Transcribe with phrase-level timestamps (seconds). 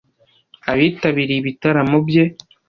[0.71, 2.23] abitabiriye ibitaramo bye